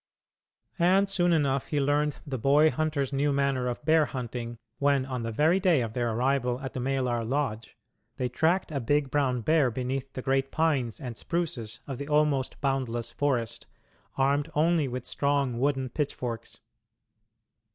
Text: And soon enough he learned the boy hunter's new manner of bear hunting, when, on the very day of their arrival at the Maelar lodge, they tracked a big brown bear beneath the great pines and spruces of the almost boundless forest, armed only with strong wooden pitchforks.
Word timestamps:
And 0.79 1.07
soon 1.07 1.31
enough 1.31 1.67
he 1.67 1.79
learned 1.79 2.17
the 2.25 2.39
boy 2.39 2.71
hunter's 2.71 3.13
new 3.13 3.31
manner 3.31 3.67
of 3.67 3.85
bear 3.85 4.07
hunting, 4.07 4.57
when, 4.79 5.05
on 5.05 5.21
the 5.21 5.31
very 5.31 5.59
day 5.59 5.81
of 5.81 5.93
their 5.93 6.09
arrival 6.11 6.59
at 6.61 6.73
the 6.73 6.79
Maelar 6.79 7.23
lodge, 7.23 7.77
they 8.17 8.27
tracked 8.27 8.71
a 8.71 8.79
big 8.79 9.11
brown 9.11 9.41
bear 9.41 9.69
beneath 9.69 10.13
the 10.13 10.23
great 10.23 10.49
pines 10.49 10.99
and 10.99 11.19
spruces 11.19 11.81
of 11.85 11.99
the 11.99 12.07
almost 12.07 12.59
boundless 12.61 13.11
forest, 13.11 13.67
armed 14.17 14.49
only 14.55 14.87
with 14.87 15.05
strong 15.05 15.59
wooden 15.59 15.87
pitchforks. 15.87 16.61